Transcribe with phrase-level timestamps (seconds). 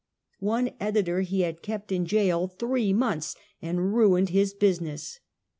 [0.39, 5.19] One editor he had kept in jail three months and ruined his business.